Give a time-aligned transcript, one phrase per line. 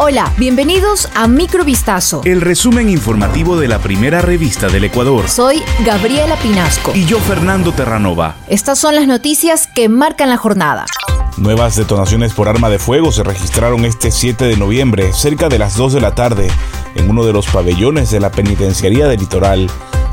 [0.00, 2.20] Hola, bienvenidos a Microvistazo.
[2.24, 5.28] El resumen informativo de la primera revista del Ecuador.
[5.28, 6.92] Soy Gabriela Pinasco.
[6.94, 8.36] Y yo, Fernando Terranova.
[8.46, 10.86] Estas son las noticias que marcan la jornada.
[11.36, 15.76] Nuevas detonaciones por arma de fuego se registraron este 7 de noviembre, cerca de las
[15.76, 16.48] 2 de la tarde,
[16.94, 19.68] en uno de los pabellones de la penitenciaría del litoral.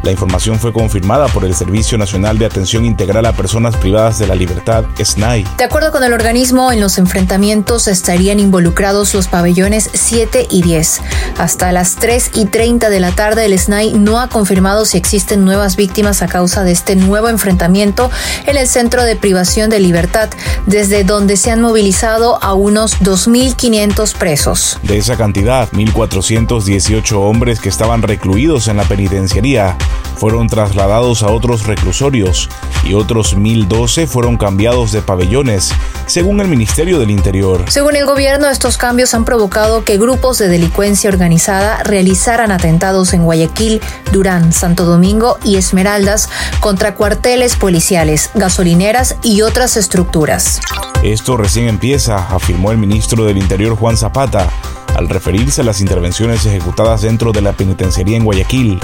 [0.05, 4.27] La información fue confirmada por el Servicio Nacional de Atención Integral a Personas Privadas de
[4.27, 5.47] la Libertad, SNAI.
[5.57, 11.01] De acuerdo con el organismo, en los enfrentamientos estarían involucrados los pabellones 7 y 10.
[11.39, 15.43] Hasta las 3 y 30 de la tarde, el SNAI no ha confirmado si existen
[15.43, 18.11] nuevas víctimas a causa de este nuevo enfrentamiento
[18.45, 20.29] en el Centro de Privación de Libertad,
[20.67, 24.77] desde donde se han movilizado a unos 2.500 presos.
[24.83, 29.75] De esa cantidad, 1.418 hombres que estaban recluidos en la penitenciaría
[30.15, 32.49] fueron trasladados a otros reclusorios
[32.83, 35.71] y otros 1.012 fueron cambiados de pabellones,
[36.05, 37.65] según el Ministerio del Interior.
[37.67, 43.23] Según el gobierno, estos cambios han provocado que grupos de delincuencia organizada realizaran atentados en
[43.23, 46.29] Guayaquil, Durán, Santo Domingo y Esmeraldas
[46.59, 50.61] contra cuarteles policiales, gasolineras y otras estructuras.
[51.03, 54.49] Esto recién empieza, afirmó el ministro del Interior Juan Zapata,
[54.95, 58.79] al referirse a las intervenciones ejecutadas dentro de la penitenciaría en Guayaquil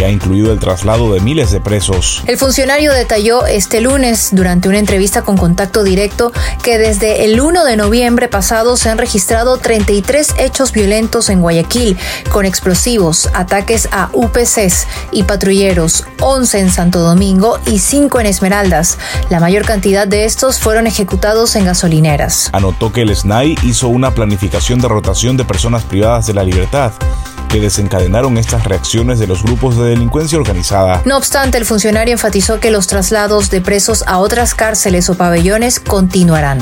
[0.00, 2.22] que ha incluido el traslado de miles de presos.
[2.24, 7.66] El funcionario detalló este lunes, durante una entrevista con contacto directo, que desde el 1
[7.66, 11.98] de noviembre pasado se han registrado 33 hechos violentos en Guayaquil,
[12.30, 18.96] con explosivos, ataques a UPCs y patrulleros, 11 en Santo Domingo y 5 en Esmeraldas.
[19.28, 22.48] La mayor cantidad de estos fueron ejecutados en gasolineras.
[22.54, 26.92] Anotó que el SNAI hizo una planificación de rotación de personas privadas de la libertad
[27.50, 31.02] que desencadenaron estas reacciones de los grupos de delincuencia organizada.
[31.04, 35.80] No obstante, el funcionario enfatizó que los traslados de presos a otras cárceles o pabellones
[35.80, 36.60] continuarán.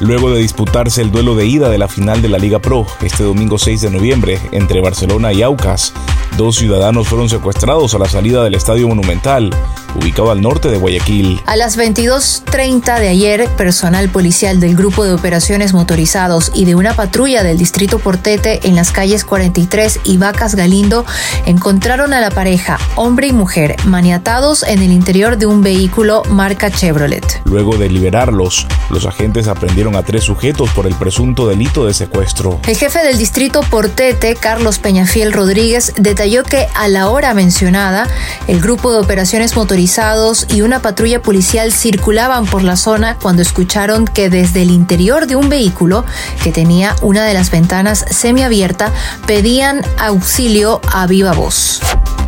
[0.00, 3.22] Luego de disputarse el duelo de ida de la final de la Liga Pro este
[3.22, 5.92] domingo 6 de noviembre entre Barcelona y Aucas,
[6.36, 9.50] dos ciudadanos fueron secuestrados a la salida del Estadio Monumental
[9.94, 11.40] ubicado al norte de Guayaquil.
[11.46, 16.94] A las 22.30 de ayer, personal policial del Grupo de Operaciones Motorizados y de una
[16.94, 21.04] patrulla del Distrito Portete en las calles 43 y Vacas Galindo
[21.46, 26.70] encontraron a la pareja, hombre y mujer, maniatados en el interior de un vehículo marca
[26.70, 27.42] Chevrolet.
[27.44, 32.60] Luego de liberarlos, los agentes aprendieron a tres sujetos por el presunto delito de secuestro.
[32.66, 38.08] El jefe del Distrito Portete, Carlos Peñafiel Rodríguez, detalló que a la hora mencionada,
[38.46, 44.04] el Grupo de Operaciones Motorizados y una patrulla policial circulaban por la zona cuando escucharon
[44.04, 46.04] que desde el interior de un vehículo
[46.42, 48.92] que tenía una de las ventanas semiabierta
[49.26, 51.80] pedían auxilio a viva voz.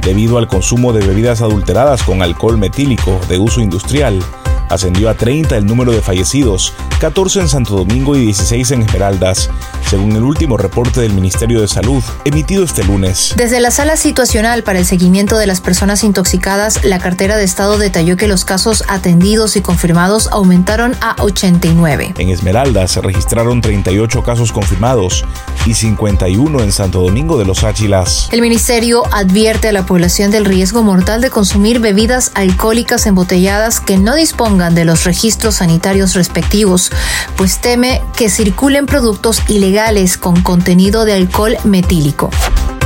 [0.02, 4.22] Debido al consumo de bebidas adulteradas con alcohol metílico de uso industrial,
[4.68, 9.50] ascendió a 30 el número de fallecidos, 14 en Santo Domingo y 16 en Esmeraldas,
[9.88, 13.34] según el último reporte del Ministerio de Salud emitido este lunes.
[13.36, 17.78] Desde la sala situacional para el seguimiento de las personas intoxicadas, la cartera de Estado
[17.78, 22.14] detalló que los casos atendidos y confirmados aumentaron a 89.
[22.18, 25.24] En Esmeraldas se registraron 38 casos confirmados
[25.66, 28.28] y 51 en Santo Domingo de los Áchilas.
[28.32, 33.98] El ministerio advierte a la población del riesgo mortal de consumir bebidas alcohólicas embotelladas que
[33.98, 36.85] no dispongan de los registros sanitarios respectivos,
[37.36, 42.30] pues teme que circulen productos ilegales con contenido de alcohol metílico.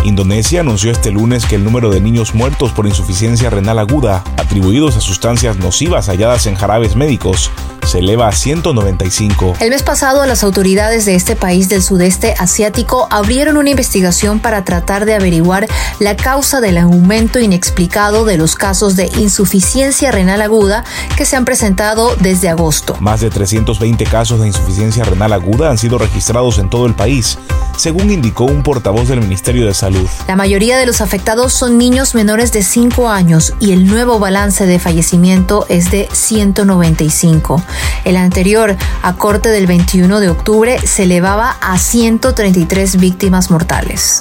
[0.04, 4.96] Indonesia anunció este lunes que el número de niños muertos por insuficiencia renal aguda, atribuidos
[4.96, 7.50] a sustancias nocivas halladas en jarabes médicos,
[7.84, 9.56] se eleva a 195.
[9.60, 14.64] El mes pasado, las autoridades de este país del sudeste asiático abrieron una investigación para
[14.64, 15.66] tratar de averiguar
[15.98, 20.84] la causa del aumento inexplicado de los casos de insuficiencia renal aguda
[21.16, 22.96] que se han presentado desde agosto.
[23.00, 27.38] Más de 320 casos de insuficiencia renal aguda han sido registrados en todo el país,
[27.76, 30.06] según indicó un portavoz del Ministerio de Salud.
[30.28, 34.66] La mayoría de los afectados son niños menores de 5 años y el nuevo balance
[34.66, 37.62] de fallecimiento es de 195.
[38.04, 44.20] El anterior, a corte del 21 de octubre, se elevaba a 133 víctimas mortales.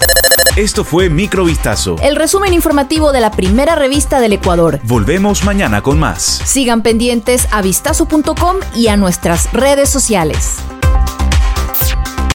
[0.55, 1.95] Esto fue Microvistazo.
[2.01, 4.79] El resumen informativo de la primera revista del Ecuador.
[4.83, 6.21] Volvemos mañana con más.
[6.21, 10.57] Sigan pendientes a vistazo.com y a nuestras redes sociales.